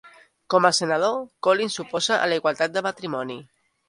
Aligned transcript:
Com 0.51 0.67
a 0.69 0.69
senador, 0.77 1.17
Collins 1.47 1.75
s'oposa 1.79 2.17
a 2.21 2.31
la 2.31 2.39
igualtat 2.41 2.73
de 2.79 2.83
matrimoni. 2.87 3.37